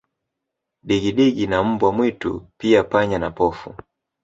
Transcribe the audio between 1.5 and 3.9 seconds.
mbwa mwitu pia panya na pofu